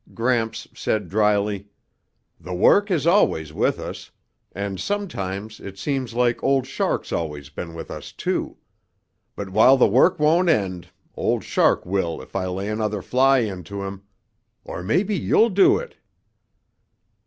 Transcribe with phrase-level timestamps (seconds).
[0.15, 1.67] Gramps said dryly,
[2.39, 4.09] "The work is always with us,
[4.51, 8.57] and sometimes it seems like Old Shark's always been with us, too.
[9.35, 13.83] But while the work won't end, Old Shark will if I lay another fly into
[13.83, 14.01] him.
[14.63, 15.97] Or maybe you'll do it?"